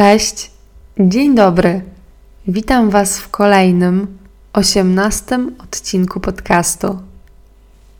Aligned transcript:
Cześć, 0.00 0.50
dzień 0.98 1.34
dobry. 1.34 1.82
Witam 2.48 2.90
Was 2.90 3.18
w 3.18 3.28
kolejnym, 3.28 4.18
osiemnastym 4.52 5.54
odcinku 5.58 6.20
podcastu. 6.20 6.98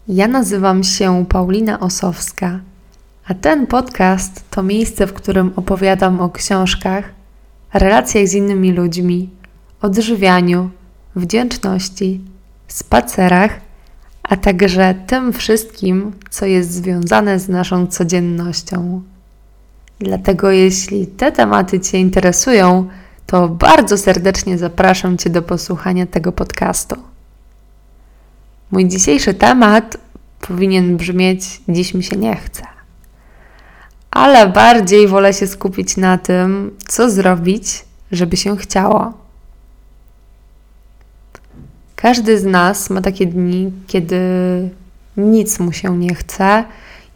Ja 0.09 0.29
nazywam 0.29 0.85
się 0.85 1.25
Paulina 1.29 1.81
Osowska, 1.81 2.61
a 3.27 3.35
ten 3.35 3.67
podcast 3.67 4.51
to 4.51 4.63
miejsce, 4.63 5.07
w 5.07 5.13
którym 5.13 5.53
opowiadam 5.57 6.21
o 6.21 6.31
książkach, 6.31 7.05
relacjach 7.75 8.29
z 8.29 8.35
innymi 8.35 8.73
ludźmi, 8.73 9.31
odżywianiu, 9.83 10.71
wdzięczności, 11.17 12.21
spacerach, 12.69 13.61
a 14.23 14.37
także 14.37 14.95
tym 15.07 15.33
wszystkim, 15.33 16.13
co 16.31 16.47
jest 16.47 16.73
związane 16.73 17.39
z 17.39 17.49
naszą 17.49 17.87
codziennością. 17.87 19.03
Dlatego, 20.01 20.51
jeśli 20.51 21.07
te 21.07 21.33
tematy 21.33 21.81
Cię 21.81 21.99
interesują, 21.99 22.89
to 23.27 23.49
bardzo 23.49 23.99
serdecznie 23.99 24.59
zapraszam 24.59 25.19
Cię 25.19 25.31
do 25.31 25.43
posłuchania 25.43 26.07
tego 26.07 26.33
podcastu. 26.33 26.97
Mój 28.71 28.89
dzisiejszy 28.89 29.35
temat 29.35 29.97
powinien 30.41 30.97
brzmieć: 30.97 31.61
Dziś 31.69 31.95
mi 31.95 32.03
się 32.03 32.17
nie 32.17 32.37
chce. 32.37 32.63
Ale 34.11 34.49
bardziej 34.49 35.09
wolę 35.09 35.33
się 35.33 35.47
skupić 35.47 35.97
na 35.97 36.19
tym, 36.19 36.77
co 36.89 37.11
zrobić, 37.11 37.85
żeby 38.13 38.37
się 38.37 38.57
chciało. 38.57 39.13
Każdy 41.97 42.39
z 42.39 42.45
nas 42.45 42.91
ma 42.91 43.01
takie 43.01 43.27
dni, 43.27 43.73
kiedy 43.87 44.21
nic 45.17 45.59
mu 45.61 45.73
się 45.73 45.99
nie 45.99 46.15
chce 46.15 46.65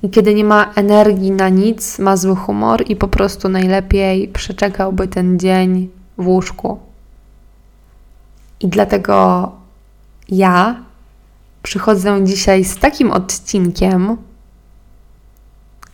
i 0.03 0.11
kiedy 0.11 0.35
nie 0.35 0.45
ma 0.45 0.73
energii 0.75 1.31
na 1.31 1.49
nic, 1.49 1.99
ma 1.99 2.17
zły 2.17 2.37
humor 2.37 2.85
i 2.87 2.97
po 2.97 3.09
prostu 3.09 3.49
najlepiej 3.49 4.29
przeczekałby 4.29 5.09
ten 5.09 5.39
dzień 5.39 5.89
w 6.19 6.27
łóżku. 6.27 6.79
I 8.61 8.69
dlatego 8.69 9.53
ja 10.29 10.77
przychodzę 11.63 12.25
dzisiaj 12.25 12.65
z 12.65 12.77
takim 12.77 13.11
odcinkiem 13.11 14.17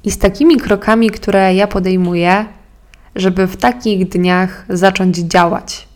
i 0.05 0.11
z 0.11 0.19
takimi 0.19 0.57
krokami, 0.57 1.11
które 1.11 1.55
ja 1.55 1.67
podejmuję, 1.67 2.47
żeby 3.17 3.47
w 3.47 3.57
takich 3.57 4.09
dniach 4.09 4.65
zacząć 4.69 5.17
działać. 5.17 5.89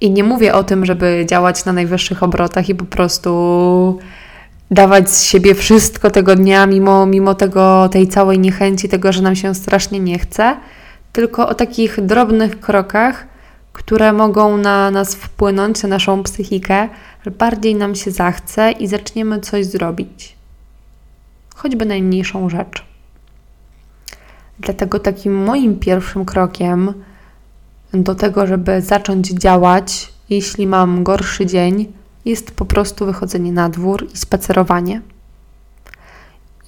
I 0.00 0.10
nie 0.10 0.24
mówię 0.24 0.54
o 0.54 0.64
tym, 0.64 0.86
żeby 0.86 1.26
działać 1.28 1.64
na 1.64 1.72
najwyższych 1.72 2.22
obrotach 2.22 2.68
i 2.68 2.74
po 2.74 2.84
prostu 2.84 3.98
dawać 4.70 5.10
z 5.10 5.22
siebie 5.22 5.54
wszystko 5.54 6.10
tego 6.10 6.36
dnia, 6.36 6.66
mimo, 6.66 7.06
mimo 7.06 7.34
tego, 7.34 7.88
tej 7.88 8.08
całej 8.08 8.38
niechęci, 8.38 8.88
tego, 8.88 9.12
że 9.12 9.22
nam 9.22 9.36
się 9.36 9.54
strasznie 9.54 10.00
nie 10.00 10.18
chce, 10.18 10.56
tylko 11.12 11.48
o 11.48 11.54
takich 11.54 12.00
drobnych 12.00 12.60
krokach, 12.60 13.26
które 13.72 14.12
mogą 14.12 14.56
na 14.56 14.90
nas 14.90 15.14
wpłynąć, 15.14 15.82
na 15.82 15.88
naszą 15.88 16.22
psychikę, 16.22 16.88
że 17.24 17.30
bardziej 17.30 17.74
nam 17.74 17.94
się 17.94 18.10
zachce 18.10 18.72
i 18.72 18.86
zaczniemy 18.86 19.40
coś 19.40 19.66
zrobić. 19.66 20.36
Choćby 21.54 21.86
najmniejszą 21.86 22.50
rzecz. 22.50 22.84
Dlatego 24.58 25.00
takim 25.00 25.44
moim 25.44 25.78
pierwszym 25.78 26.24
krokiem 26.24 26.94
do 27.92 28.14
tego, 28.14 28.46
żeby 28.46 28.82
zacząć 28.82 29.28
działać, 29.28 30.12
jeśli 30.30 30.66
mam 30.66 31.04
gorszy 31.04 31.46
dzień, 31.46 31.92
jest 32.28 32.50
po 32.50 32.64
prostu 32.64 33.06
wychodzenie 33.06 33.52
na 33.52 33.68
dwór 33.68 34.06
i 34.14 34.16
spacerowanie. 34.16 35.02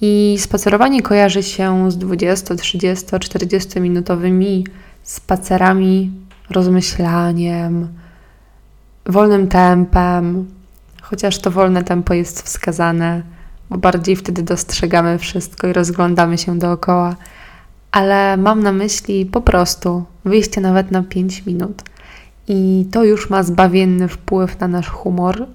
I 0.01 0.35
spacerowanie 0.39 1.01
kojarzy 1.01 1.43
się 1.43 1.91
z 1.91 1.97
20, 1.97 2.55
30, 2.55 3.05
40 3.19 3.79
minutowymi 3.79 4.65
spacerami, 5.03 6.11
rozmyślaniem, 6.49 7.87
wolnym 9.05 9.47
tempem, 9.47 10.47
chociaż 11.01 11.37
to 11.37 11.51
wolne 11.51 11.83
tempo 11.83 12.13
jest 12.13 12.41
wskazane, 12.41 13.23
bo 13.69 13.77
bardziej 13.77 14.15
wtedy 14.15 14.43
dostrzegamy 14.43 15.17
wszystko 15.17 15.67
i 15.67 15.73
rozglądamy 15.73 16.37
się 16.37 16.59
dookoła. 16.59 17.15
Ale 17.91 18.37
mam 18.37 18.63
na 18.63 18.71
myśli 18.71 19.25
po 19.25 19.41
prostu 19.41 20.05
wyjście 20.25 20.61
nawet 20.61 20.91
na 20.91 21.03
5 21.03 21.45
minut 21.45 21.83
i 22.53 22.85
to 22.91 23.03
już 23.03 23.29
ma 23.29 23.43
zbawienny 23.43 24.07
wpływ 24.07 24.59
na 24.59 24.67
nasz 24.67 24.89
humor, 24.89 25.47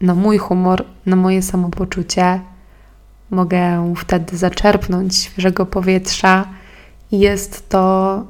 na 0.00 0.14
mój 0.14 0.38
humor, 0.38 0.84
na 1.06 1.16
moje 1.16 1.42
samopoczucie. 1.42 2.40
Mogę 3.30 3.94
wtedy 3.96 4.36
zaczerpnąć 4.36 5.16
świeżego 5.16 5.66
powietrza 5.66 6.44
i 7.12 7.18
jest 7.18 7.68
to, 7.68 8.24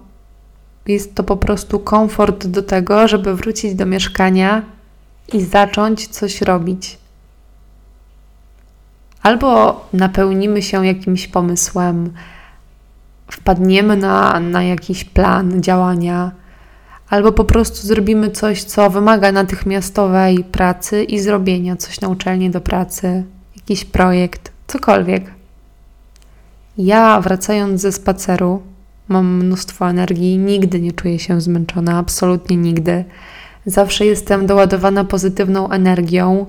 jest 0.87 1.14
to 1.14 1.25
po 1.25 1.37
prostu 1.37 1.78
komfort 1.78 2.47
do 2.47 2.62
tego, 2.62 3.09
żeby 3.09 3.34
wrócić 3.34 3.75
do 3.75 3.87
mieszkania 3.87 4.62
i 5.32 5.41
zacząć 5.41 6.09
coś 6.09 6.43
robić. 6.43 6.98
Albo 9.22 9.81
napełnimy 9.93 10.62
się 10.62 10.87
jakimś 10.87 11.28
pomysłem, 11.28 12.12
wpadniemy 13.31 13.97
na, 13.97 14.41
na 14.41 14.62
jakiś 14.62 15.04
plan 15.04 15.62
działania 15.62 16.44
albo 17.10 17.32
po 17.32 17.44
prostu 17.44 17.87
zrobimy 17.87 18.31
coś, 18.31 18.62
co 18.62 18.91
wymaga 18.91 19.32
natychmiastowej 19.32 20.44
pracy 20.44 21.04
i 21.04 21.19
zrobienia, 21.19 21.76
coś 21.76 22.00
na 22.00 22.09
uczelni 22.09 22.50
do 22.50 22.60
pracy, 22.60 23.25
jakiś 23.56 23.84
projekt, 23.84 24.53
cokolwiek. 24.66 25.25
Ja, 26.78 27.20
wracając 27.20 27.81
ze 27.81 27.93
spaceru, 27.93 28.62
mam 29.09 29.37
mnóstwo 29.37 29.91
energii, 29.91 30.38
nigdy 30.38 30.81
nie 30.81 30.93
czuję 30.93 31.19
się 31.19 31.41
zmęczona, 31.41 31.98
absolutnie 31.98 32.56
nigdy. 32.56 33.04
Zawsze 33.66 34.06
jestem 34.06 34.47
doładowana 34.47 35.04
pozytywną 35.04 35.70
energią, 35.70 36.47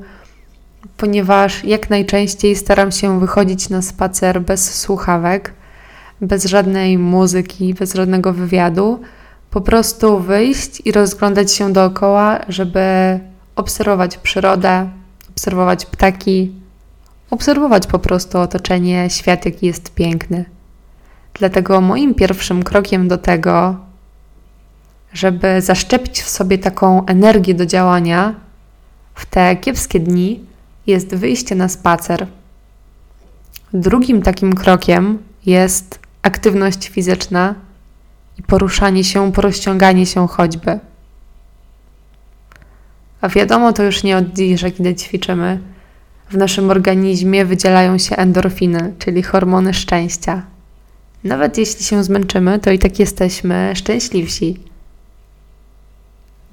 ponieważ 0.97 1.63
jak 1.63 1.89
najczęściej 1.89 2.55
staram 2.55 2.91
się 2.91 3.19
wychodzić 3.19 3.69
na 3.69 3.81
spacer 3.81 4.41
bez 4.41 4.81
słuchawek, 4.81 5.53
bez 6.21 6.45
żadnej 6.45 6.97
muzyki, 6.97 7.73
bez 7.73 7.93
żadnego 7.93 8.33
wywiadu 8.33 8.99
po 9.55 9.61
prostu 9.61 10.19
wyjść 10.19 10.81
i 10.85 10.91
rozglądać 10.91 11.51
się 11.51 11.73
dookoła, 11.73 12.39
żeby 12.49 12.79
obserwować 13.55 14.17
przyrodę, 14.17 14.89
obserwować 15.29 15.85
ptaki, 15.85 16.51
obserwować 17.29 17.87
po 17.87 17.99
prostu 17.99 18.39
otoczenie, 18.39 19.09
świat, 19.09 19.45
jaki 19.45 19.65
jest 19.65 19.93
piękny. 19.93 20.45
Dlatego 21.33 21.81
moim 21.81 22.13
pierwszym 22.13 22.63
krokiem 22.63 23.07
do 23.07 23.17
tego, 23.17 23.75
żeby 25.13 25.61
zaszczepić 25.61 26.21
w 26.21 26.29
sobie 26.29 26.57
taką 26.57 27.05
energię 27.05 27.53
do 27.53 27.65
działania 27.65 28.35
w 29.13 29.25
te 29.25 29.55
kiepskie 29.55 29.99
dni, 29.99 30.45
jest 30.87 31.15
wyjście 31.15 31.55
na 31.55 31.69
spacer. 31.69 32.27
Drugim 33.73 34.21
takim 34.21 34.53
krokiem 34.53 35.17
jest 35.45 35.99
aktywność 36.21 36.87
fizyczna, 36.89 37.55
i 38.39 38.43
poruszanie 38.43 39.03
się, 39.03 39.31
porozciąganie 39.31 40.05
się 40.05 40.27
choćby. 40.27 40.79
A 43.21 43.29
wiadomo 43.29 43.73
to 43.73 43.83
już 43.83 44.03
nie 44.03 44.17
od 44.17 44.33
dziś, 44.33 44.59
że 44.59 44.71
kiedy 44.71 44.95
ćwiczymy, 44.95 45.59
w 46.29 46.37
naszym 46.37 46.69
organizmie 46.69 47.45
wydzielają 47.45 47.97
się 47.97 48.15
endorfiny, 48.15 48.93
czyli 48.99 49.23
hormony 49.23 49.73
szczęścia. 49.73 50.41
Nawet 51.23 51.57
jeśli 51.57 51.85
się 51.85 52.03
zmęczymy, 52.03 52.59
to 52.59 52.71
i 52.71 52.79
tak 52.79 52.99
jesteśmy 52.99 53.71
szczęśliwsi. 53.75 54.59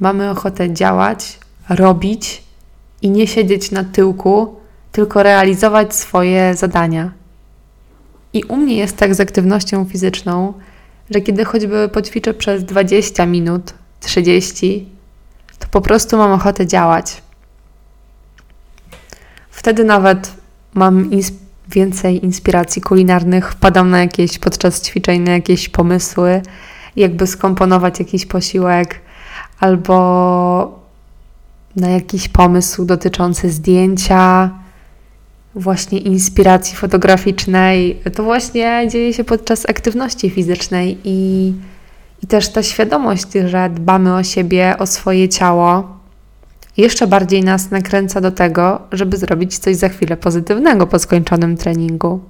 Mamy 0.00 0.30
ochotę 0.30 0.74
działać, 0.74 1.38
robić 1.68 2.42
i 3.02 3.10
nie 3.10 3.26
siedzieć 3.26 3.70
na 3.70 3.84
tyłku, 3.84 4.56
tylko 4.92 5.22
realizować 5.22 5.94
swoje 5.94 6.54
zadania. 6.54 7.12
I 8.32 8.44
u 8.44 8.56
mnie 8.56 8.76
jest 8.76 8.96
tak 8.96 9.14
z 9.14 9.20
aktywnością 9.20 9.84
fizyczną, 9.84 10.52
że 11.14 11.20
kiedy 11.20 11.44
choćby 11.44 11.90
poćwiczę 11.92 12.34
przez 12.34 12.64
20 12.64 13.26
minut, 13.26 13.74
30, 14.00 14.88
to 15.58 15.66
po 15.70 15.80
prostu 15.80 16.16
mam 16.16 16.32
ochotę 16.32 16.66
działać. 16.66 17.22
Wtedy 19.50 19.84
nawet 19.84 20.32
mam 20.74 21.10
więcej 21.68 22.24
inspiracji 22.24 22.82
kulinarnych, 22.82 23.52
wpadam 23.52 23.90
na 23.90 23.98
jakieś 24.00 24.38
podczas 24.38 24.82
ćwiczeń 24.82 25.20
na 25.20 25.32
jakieś 25.32 25.68
pomysły, 25.68 26.42
jakby 26.96 27.26
skomponować 27.26 27.98
jakiś 27.98 28.26
posiłek 28.26 29.00
albo 29.60 30.82
na 31.76 31.90
jakiś 31.90 32.28
pomysł 32.28 32.84
dotyczący 32.84 33.50
zdjęcia, 33.50 34.50
właśnie 35.54 35.98
inspiracji 35.98 36.76
fotograficznej, 36.76 38.00
to 38.14 38.22
właśnie 38.22 38.88
dzieje 38.90 39.14
się 39.14 39.24
podczas 39.24 39.70
aktywności 39.70 40.30
fizycznej 40.30 40.98
i, 41.04 41.52
i 42.22 42.26
też 42.26 42.48
ta 42.48 42.62
świadomość, 42.62 43.32
że 43.46 43.70
dbamy 43.70 44.14
o 44.14 44.22
siebie, 44.22 44.74
o 44.78 44.86
swoje 44.86 45.28
ciało, 45.28 45.96
jeszcze 46.76 47.06
bardziej 47.06 47.44
nas 47.44 47.70
nakręca 47.70 48.20
do 48.20 48.32
tego, 48.32 48.82
żeby 48.92 49.16
zrobić 49.16 49.58
coś 49.58 49.76
za 49.76 49.88
chwilę 49.88 50.16
pozytywnego 50.16 50.86
po 50.86 50.98
skończonym 50.98 51.56
treningu. 51.56 52.20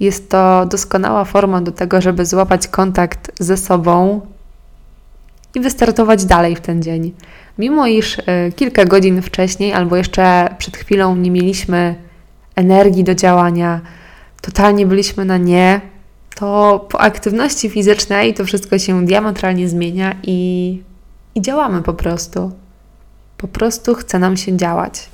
Jest 0.00 0.30
to 0.30 0.66
doskonała 0.66 1.24
forma 1.24 1.60
do 1.60 1.72
tego, 1.72 2.00
żeby 2.00 2.26
złapać 2.26 2.68
kontakt 2.68 3.32
ze 3.40 3.56
sobą 3.56 4.20
i 5.54 5.60
wystartować 5.60 6.24
dalej 6.24 6.56
w 6.56 6.60
ten 6.60 6.82
dzień. 6.82 7.12
Mimo 7.58 7.86
iż 7.86 8.18
y, 8.18 8.22
kilka 8.56 8.84
godzin 8.84 9.22
wcześniej 9.22 9.72
albo 9.72 9.96
jeszcze 9.96 10.54
przed 10.58 10.76
chwilą 10.76 11.16
nie 11.16 11.30
mieliśmy 11.30 11.94
energii 12.56 13.04
do 13.04 13.14
działania, 13.14 13.80
totalnie 14.40 14.86
byliśmy 14.86 15.24
na 15.24 15.36
nie, 15.36 15.80
to 16.34 16.86
po 16.90 17.00
aktywności 17.00 17.70
fizycznej 17.70 18.34
to 18.34 18.44
wszystko 18.44 18.78
się 18.78 19.06
diametralnie 19.06 19.68
zmienia 19.68 20.14
i, 20.22 20.82
i 21.34 21.42
działamy 21.42 21.82
po 21.82 21.94
prostu. 21.94 22.52
Po 23.36 23.48
prostu 23.48 23.94
chce 23.94 24.18
nam 24.18 24.36
się 24.36 24.56
działać. 24.56 25.10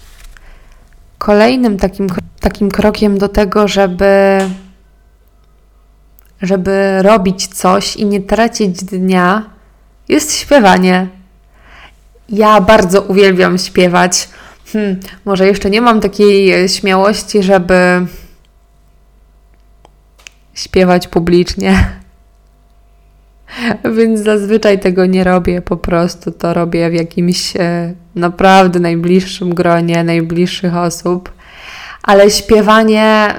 Kolejnym 1.18 1.76
takim, 1.76 2.06
takim 2.40 2.70
krokiem 2.70 3.18
do 3.18 3.28
tego, 3.28 3.68
żeby, 3.68 4.38
żeby 6.42 7.02
robić 7.02 7.46
coś 7.46 7.96
i 7.96 8.06
nie 8.06 8.20
tracić 8.20 8.84
dnia, 8.84 9.50
jest 10.08 10.36
śpiewanie. 10.36 11.08
Ja 12.28 12.60
bardzo 12.60 13.02
uwielbiam 13.02 13.58
śpiewać. 13.58 14.28
Hmm, 14.72 15.00
może 15.24 15.46
jeszcze 15.46 15.70
nie 15.70 15.80
mam 15.80 16.00
takiej 16.00 16.68
śmiałości, 16.68 17.42
żeby 17.42 18.06
śpiewać 20.54 21.08
publicznie. 21.08 21.90
Więc 23.96 24.20
zazwyczaj 24.20 24.78
tego 24.78 25.06
nie 25.06 25.24
robię, 25.24 25.62
po 25.62 25.76
prostu 25.76 26.32
to 26.32 26.54
robię 26.54 26.90
w 26.90 26.94
jakimś 26.94 27.56
e, 27.56 27.94
naprawdę 28.14 28.80
najbliższym 28.80 29.54
gronie, 29.54 30.04
najbliższych 30.04 30.76
osób. 30.76 31.32
Ale 32.02 32.30
śpiewanie 32.30 33.34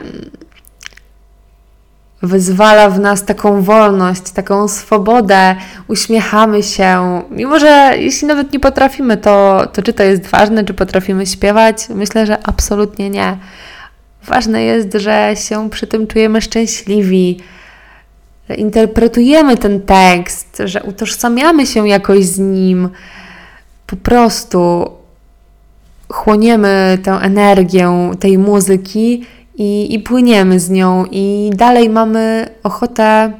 wyzwala 2.21 2.89
w 2.89 2.99
nas 2.99 3.25
taką 3.25 3.61
wolność, 3.61 4.21
taką 4.21 4.67
swobodę, 4.67 5.55
uśmiechamy 5.87 6.63
się. 6.63 7.21
Mimo, 7.31 7.59
że 7.59 7.93
jeśli 7.97 8.27
nawet 8.27 8.53
nie 8.53 8.59
potrafimy, 8.59 9.17
to, 9.17 9.67
to 9.73 9.81
czy 9.81 9.93
to 9.93 10.03
jest 10.03 10.27
ważne, 10.27 10.63
czy 10.63 10.73
potrafimy 10.73 11.25
śpiewać? 11.25 11.89
Myślę, 11.89 12.25
że 12.25 12.37
absolutnie 12.47 13.09
nie. 13.09 13.37
Ważne 14.23 14.63
jest, 14.63 14.93
że 14.93 15.33
się 15.35 15.69
przy 15.69 15.87
tym 15.87 16.07
czujemy 16.07 16.41
szczęśliwi, 16.41 17.39
że 18.49 18.55
interpretujemy 18.55 19.57
ten 19.57 19.81
tekst, 19.81 20.61
że 20.65 20.83
utożsamiamy 20.83 21.65
się 21.65 21.87
jakoś 21.87 22.25
z 22.25 22.39
nim. 22.39 22.89
Po 23.87 23.95
prostu 23.95 24.91
chłoniemy 26.09 26.97
tę 27.03 27.11
energię 27.11 28.11
tej 28.19 28.37
muzyki 28.37 29.25
i, 29.59 29.93
i 29.93 29.99
płyniemy 29.99 30.59
z 30.59 30.69
nią, 30.69 31.05
i 31.11 31.51
dalej 31.53 31.89
mamy 31.89 32.49
ochotę 32.63 33.33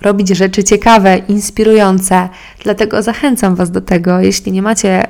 robić 0.00 0.28
rzeczy 0.28 0.64
ciekawe, 0.64 1.18
inspirujące. 1.18 2.28
Dlatego 2.64 3.02
zachęcam 3.02 3.54
Was 3.54 3.70
do 3.70 3.80
tego, 3.80 4.20
jeśli 4.20 4.52
nie 4.52 4.62
macie 4.62 5.06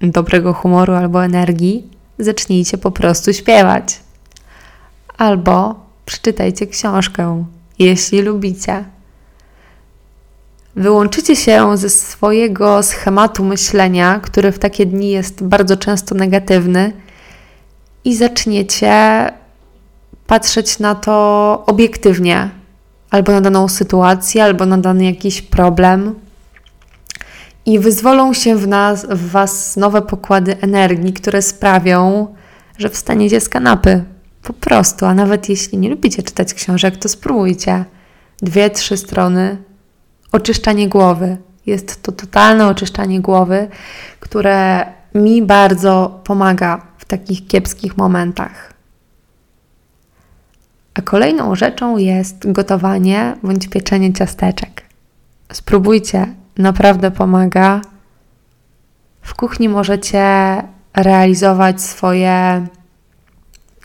dobrego 0.00 0.52
humoru 0.52 0.92
albo 0.94 1.24
energii, 1.24 1.90
zacznijcie 2.18 2.78
po 2.78 2.90
prostu 2.90 3.32
śpiewać. 3.32 4.00
Albo 5.18 5.74
przeczytajcie 6.04 6.66
książkę, 6.66 7.44
jeśli 7.78 8.22
lubicie. 8.22 8.84
Wyłączycie 10.76 11.36
się 11.36 11.76
ze 11.76 11.88
swojego 11.88 12.82
schematu 12.82 13.44
myślenia, 13.44 14.20
który 14.22 14.52
w 14.52 14.58
takie 14.58 14.86
dni 14.86 15.10
jest 15.10 15.44
bardzo 15.44 15.76
często 15.76 16.14
negatywny 16.14 16.92
i 18.06 18.16
zaczniecie 18.16 19.28
patrzeć 20.26 20.78
na 20.78 20.94
to 20.94 21.64
obiektywnie, 21.66 22.50
albo 23.10 23.32
na 23.32 23.40
daną 23.40 23.68
sytuację, 23.68 24.44
albo 24.44 24.66
na 24.66 24.78
dany 24.78 25.04
jakiś 25.04 25.42
problem. 25.42 26.14
I 27.64 27.78
wyzwolą 27.78 28.32
się 28.32 28.56
w, 28.56 28.68
nas, 28.68 29.06
w 29.06 29.30
Was 29.30 29.76
nowe 29.76 30.02
pokłady 30.02 30.56
energii, 30.60 31.12
które 31.12 31.42
sprawią, 31.42 32.34
że 32.78 32.88
wstaniecie 32.90 33.40
z 33.40 33.48
kanapy. 33.48 34.04
Po 34.42 34.52
prostu, 34.52 35.06
a 35.06 35.14
nawet 35.14 35.48
jeśli 35.48 35.78
nie 35.78 35.88
lubicie 35.88 36.22
czytać 36.22 36.54
książek, 36.54 36.96
to 36.96 37.08
spróbujcie. 37.08 37.84
Dwie, 38.42 38.70
trzy 38.70 38.96
strony. 38.96 39.56
Oczyszczanie 40.32 40.88
głowy. 40.88 41.36
Jest 41.66 42.02
to 42.02 42.12
totalne 42.12 42.66
oczyszczanie 42.66 43.20
głowy, 43.20 43.68
które 44.20 44.86
mi 45.16 45.42
bardzo 45.42 46.20
pomaga 46.24 46.86
w 46.98 47.04
takich 47.04 47.46
kiepskich 47.46 47.96
momentach. 47.96 48.72
A 50.94 51.02
kolejną 51.02 51.54
rzeczą 51.54 51.96
jest 51.96 52.52
gotowanie 52.52 53.36
bądź 53.42 53.68
pieczenie 53.68 54.12
ciasteczek. 54.12 54.82
Spróbujcie, 55.52 56.26
naprawdę 56.58 57.10
pomaga. 57.10 57.80
W 59.22 59.34
kuchni 59.34 59.68
możecie 59.68 60.22
realizować 60.94 61.82
swoje 61.82 62.66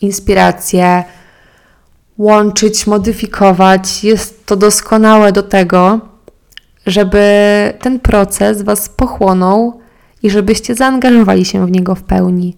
inspiracje, 0.01 1.03
łączyć, 2.17 2.87
modyfikować. 2.87 4.03
Jest 4.03 4.45
to 4.45 4.55
doskonałe 4.55 5.31
do 5.31 5.43
tego, 5.43 5.99
żeby 6.85 7.23
ten 7.79 7.99
proces 7.99 8.61
Was 8.61 8.89
pochłonął 8.89 9.80
i 10.23 10.29
żebyście 10.29 10.75
zaangażowali 10.75 11.45
się 11.45 11.65
w 11.67 11.71
niego 11.71 11.95
w 11.95 12.03
pełni. 12.03 12.57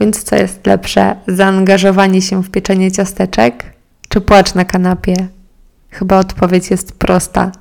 Więc 0.00 0.22
co 0.22 0.36
jest 0.36 0.66
lepsze? 0.66 1.16
Zaangażowanie 1.26 2.22
się 2.22 2.42
w 2.42 2.50
pieczenie 2.50 2.92
ciasteczek 2.92 3.64
czy 4.08 4.20
płacz 4.20 4.54
na 4.54 4.64
kanapie? 4.64 5.28
Chyba 5.90 6.18
odpowiedź 6.18 6.70
jest 6.70 6.92
prosta. 6.92 7.52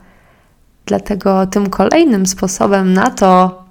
Dlatego 0.85 1.47
tym 1.47 1.69
kolejnym 1.69 2.25
sposobem 2.25 2.93
na 2.93 3.09
to, 3.09 3.63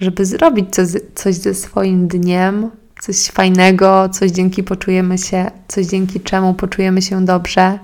żeby 0.00 0.26
zrobić 0.26 0.74
coś, 0.74 0.88
coś 1.14 1.34
ze 1.34 1.54
swoim 1.54 2.08
dniem, 2.08 2.70
coś 3.00 3.26
fajnego, 3.26 4.08
coś 4.08 4.30
dzięki 4.30 4.62
poczujemy 4.62 5.18
się, 5.18 5.50
coś 5.68 5.86
dzięki 5.86 6.20
czemu 6.20 6.54
poczujemy 6.54 7.02
się 7.02 7.24
dobrze, 7.24 7.78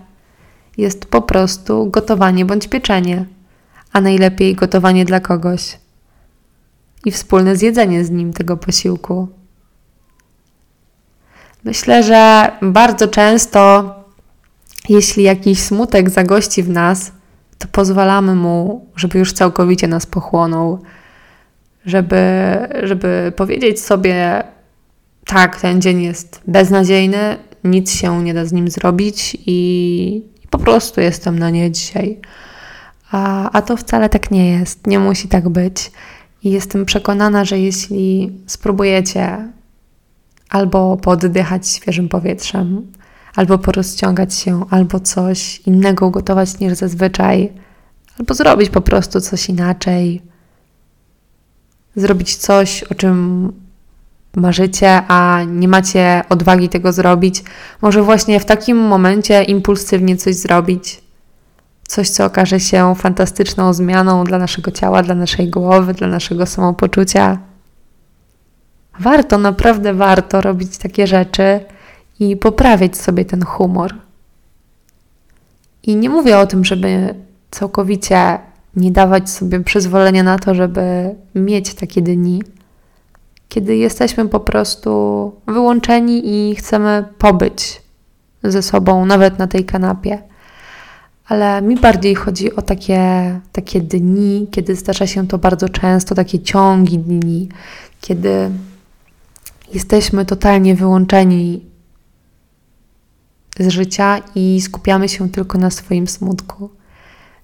jest 0.77 1.07
po 1.07 1.23
prostu 1.23 1.91
gotowanie 1.91 2.45
bądź 2.45 2.69
pieczenie, 2.69 3.25
a 3.93 4.01
najlepiej 4.01 4.55
gotowanie 4.55 5.05
dla 5.05 5.21
kogoś 5.21 5.79
i 7.05 7.11
wspólne 7.11 7.57
zjedzenie 7.57 8.05
z 8.05 8.11
nim 8.11 8.33
tego 8.33 8.57
posiłku. 8.57 9.29
Myślę, 11.65 12.03
że 12.03 12.51
bardzo 12.63 13.09
często, 13.09 13.95
jeśli 14.89 15.23
jakiś 15.23 15.59
smutek 15.59 16.11
zagości 16.11 16.63
w 16.63 16.69
nas, 16.69 17.13
to 17.59 17.69
pozwalamy 17.73 18.35
mu, 18.35 18.87
żeby 18.97 19.19
już 19.19 19.33
całkowicie 19.33 19.89
nas 19.89 20.07
pochłonął, 20.07 20.83
żeby, 21.87 22.17
żeby 22.83 23.33
powiedzieć 23.37 23.81
sobie, 23.81 24.45
tak, 25.27 25.61
ten 25.61 25.81
dzień 25.81 26.03
jest 26.03 26.41
beznadziejny, 26.47 27.37
nic 27.65 27.93
się 27.93 28.25
nie 28.25 28.35
da 28.35 28.45
z 28.45 28.53
nim 28.53 28.71
zrobić 28.71 29.37
i, 29.47 30.23
po 30.51 30.59
prostu 30.59 31.01
jestem 31.01 31.39
na 31.39 31.51
nie 31.51 31.71
dzisiaj. 31.71 32.21
A, 33.11 33.51
a 33.51 33.63
to 33.63 33.77
wcale 33.77 34.09
tak 34.09 34.31
nie 34.31 34.51
jest, 34.51 34.87
nie 34.87 34.99
musi 34.99 35.29
tak 35.29 35.49
być. 35.49 35.93
I 36.43 36.51
jestem 36.51 36.85
przekonana, 36.85 37.45
że 37.45 37.59
jeśli 37.59 38.33
spróbujecie 38.47 39.49
albo 40.51 40.97
poddychać 40.97 41.69
świeżym 41.69 42.09
powietrzem, 42.09 42.93
albo 43.37 43.59
porozciągać 43.59 44.35
się, 44.35 44.65
albo 44.71 45.01
coś 45.01 45.59
innego 45.59 46.07
ugotować 46.07 46.59
niż 46.59 46.73
zazwyczaj, 46.73 47.53
albo 48.19 48.35
zrobić 48.35 48.71
po 48.71 48.81
prostu 48.81 49.21
coś 49.21 49.49
inaczej, 49.49 50.23
zrobić 51.97 52.37
coś, 52.37 52.83
o 52.83 52.95
czym 52.95 53.53
marzycie, 54.37 55.03
a 55.09 55.45
nie 55.47 55.69
macie 55.69 56.23
odwagi 56.29 56.69
tego 56.69 56.93
zrobić, 56.93 57.43
może 57.83 58.03
właśnie 58.03 58.41
w 58.41 58.45
takim 58.45 58.79
momencie 58.79 59.45
impulsywnie 59.45 60.17
coś 60.17 60.35
zrobić. 60.35 61.10
Coś, 61.91 62.11
co 62.11 62.25
okaże 62.25 62.61
się 62.61 62.95
fantastyczną 62.95 63.73
zmianą 63.73 64.25
dla 64.25 64.39
naszego 64.39 64.71
ciała, 64.71 65.03
dla 65.03 65.15
naszej 65.15 65.51
głowy, 65.51 65.95
dla 65.95 66.09
naszego 66.09 66.47
samopoczucia. 66.47 67.39
Warto, 69.01 69.39
naprawdę 69.39 69.95
warto 69.95 70.41
robić 70.41 70.79
takie 70.79 71.07
rzeczy 71.07 71.61
i 72.21 72.37
poprawiać 72.37 72.97
sobie 72.97 73.25
ten 73.25 73.45
humor. 73.45 73.95
I 75.83 75.97
nie 75.97 76.11
mówię 76.11 76.39
o 76.39 76.47
tym, 76.47 76.65
żeby 76.65 77.15
całkowicie 77.51 78.39
nie 78.77 78.91
dawać 78.91 79.31
sobie 79.31 79.61
przyzwolenia 79.61 80.23
na 80.23 80.39
to, 80.39 80.55
żeby 80.55 81.15
mieć 81.35 81.75
takie 81.75 82.03
dni, 82.03 82.43
kiedy 83.49 83.77
jesteśmy 83.77 84.29
po 84.29 84.41
prostu 84.41 85.33
wyłączeni 85.47 86.23
i 86.25 86.57
chcemy 86.57 87.05
pobyć 87.19 87.83
ze 88.43 88.63
sobą, 88.63 89.07
nawet 89.07 89.39
na 89.39 89.47
tej 89.47 89.65
kanapie. 89.65 90.30
Ale 91.31 91.63
mi 91.63 91.77
bardziej 91.77 92.15
chodzi 92.15 92.57
o 92.57 92.63
takie, 92.63 93.01
takie 93.53 93.81
dni, 93.81 94.49
kiedy 94.51 94.77
zdarza 94.77 95.07
się 95.07 95.27
to 95.27 95.39
bardzo 95.39 95.69
często, 95.69 96.15
takie 96.15 96.41
ciągi 96.41 96.99
dni, 96.99 97.49
kiedy 98.01 98.51
jesteśmy 99.75 100.25
totalnie 100.25 100.75
wyłączeni 100.75 101.67
z 103.59 103.69
życia 103.69 104.23
i 104.35 104.61
skupiamy 104.61 105.09
się 105.09 105.29
tylko 105.29 105.59
na 105.59 105.71
swoim 105.71 106.09
smutku. 106.09 106.71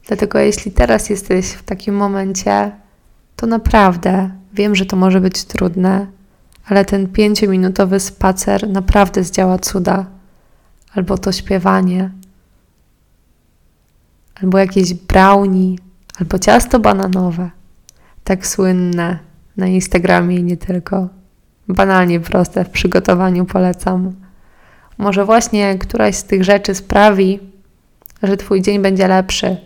Dlatego, 0.07 0.39
jeśli 0.39 0.73
teraz 0.73 1.11
jesteś 1.11 1.47
w 1.47 1.63
takim 1.63 1.95
momencie, 1.95 2.73
to 3.37 3.47
naprawdę 3.47 4.31
wiem, 4.53 4.75
że 4.75 4.87
to 4.87 4.97
może 4.97 5.21
być 5.21 5.45
trudne, 5.45 6.07
ale 6.65 6.85
ten 6.85 7.09
pięciominutowy 7.09 8.01
spacer 8.01 8.69
naprawdę 8.69 9.25
zdziała 9.25 9.59
cuda. 9.59 10.07
Albo 10.95 11.19
to 11.19 11.33
śpiewanie, 11.33 12.11
albo 14.43 14.59
jakieś 14.59 14.95
brownie, 14.95 15.77
albo 16.21 16.39
ciasto 16.39 16.81
bananowe, 16.81 17.51
tak 18.25 18.47
słynne 18.47 19.19
na 19.57 19.67
Instagramie 19.67 20.37
i 20.37 20.43
nie 20.43 20.57
tylko. 20.57 21.09
Banalnie 21.69 22.21
proste 22.21 22.65
w 22.65 22.71
przygotowaniu 22.71 23.45
polecam. 23.45 24.13
Może 24.99 25.25
właśnie 25.25 25.79
któraś 25.79 26.17
z 26.17 26.25
tych 26.25 26.45
rzeczy 26.45 26.75
sprawi, 26.75 27.41
że 28.23 28.37
Twój 28.37 28.63
dzień 28.63 28.83
będzie 28.83 29.09
lepszy, 29.09 29.57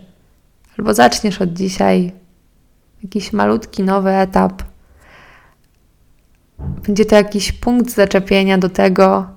albo 0.77 0.93
zaczniesz 0.93 1.41
od 1.41 1.53
dzisiaj 1.53 2.11
jakiś 3.03 3.33
malutki 3.33 3.83
nowy 3.83 4.09
etap. 4.09 4.63
Będzie 6.59 7.05
to 7.05 7.15
jakiś 7.15 7.51
punkt 7.51 7.91
zaczepienia 7.91 8.57
do 8.57 8.69
tego, 8.69 9.27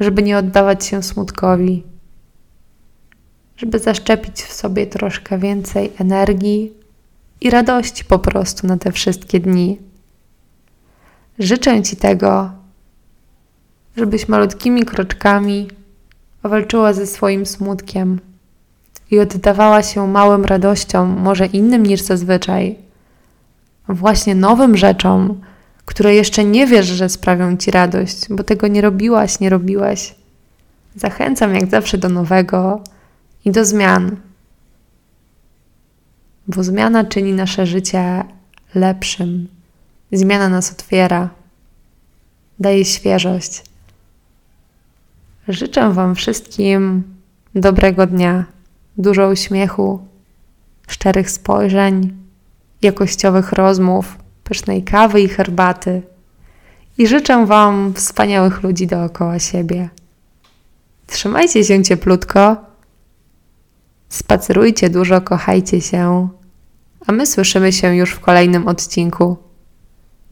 żeby 0.00 0.22
nie 0.22 0.38
oddawać 0.38 0.86
się 0.86 1.02
smutkowi, 1.02 1.82
żeby 3.56 3.78
zaszczepić 3.78 4.42
w 4.42 4.52
sobie 4.52 4.86
troszkę 4.86 5.38
więcej 5.38 5.92
energii 5.98 6.72
i 7.40 7.50
radości 7.50 8.04
po 8.04 8.18
prostu 8.18 8.66
na 8.66 8.76
te 8.76 8.92
wszystkie 8.92 9.40
dni. 9.40 9.78
Życzę 11.38 11.82
Ci 11.82 11.96
tego, 11.96 12.50
żebyś 13.96 14.28
malutkimi 14.28 14.84
kroczkami 14.84 15.68
walczyła 16.42 16.92
ze 16.92 17.06
swoim 17.06 17.46
smutkiem 17.46 18.20
i 19.10 19.18
oddawała 19.18 19.82
się 19.82 20.08
małym 20.08 20.44
radościom, 20.44 21.20
może 21.20 21.46
innym 21.46 21.86
niż 21.86 22.00
zazwyczaj, 22.00 22.76
właśnie 23.88 24.34
nowym 24.34 24.76
rzeczom, 24.76 25.40
które 25.84 26.14
jeszcze 26.14 26.44
nie 26.44 26.66
wiesz, 26.66 26.86
że 26.86 27.08
sprawią 27.08 27.56
ci 27.56 27.70
radość, 27.70 28.26
bo 28.30 28.44
tego 28.44 28.66
nie 28.66 28.80
robiłaś, 28.80 29.40
nie 29.40 29.50
robiłeś. 29.50 30.14
Zachęcam 30.96 31.54
jak 31.54 31.70
zawsze 31.70 31.98
do 31.98 32.08
nowego 32.08 32.80
i 33.46 33.50
do 33.50 33.64
zmian, 33.64 34.16
bo 36.48 36.62
zmiana 36.64 37.04
czyni 37.04 37.32
nasze 37.32 37.66
życie 37.66 38.24
lepszym. 38.74 39.48
Zmiana 40.12 40.48
nas 40.48 40.72
otwiera, 40.72 41.28
daje 42.58 42.84
świeżość. 42.84 43.64
Życzę 45.48 45.92
Wam 45.92 46.14
wszystkim 46.14 47.02
dobrego 47.54 48.06
dnia, 48.06 48.44
dużo 48.98 49.28
uśmiechu, 49.28 50.00
szczerych 50.88 51.30
spojrzeń, 51.30 52.12
jakościowych 52.82 53.52
rozmów, 53.52 54.16
pysznej 54.44 54.82
kawy 54.82 55.20
i 55.20 55.28
herbaty. 55.28 56.02
I 56.98 57.06
życzę 57.06 57.46
Wam 57.46 57.94
wspaniałych 57.94 58.62
ludzi 58.62 58.86
dookoła 58.86 59.38
siebie. 59.38 59.88
Trzymajcie 61.06 61.64
się 61.64 61.82
cieplutko, 61.82 62.56
spacerujcie 64.08 64.90
dużo, 64.90 65.20
kochajcie 65.20 65.80
się, 65.80 66.28
a 67.06 67.12
my 67.12 67.26
słyszymy 67.26 67.72
się 67.72 67.96
już 67.96 68.10
w 68.10 68.20
kolejnym 68.20 68.68
odcinku. 68.68 69.36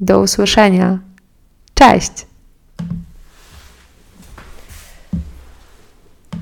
Do 0.00 0.20
usłyszenia. 0.20 0.98
Cześć! 1.74 2.26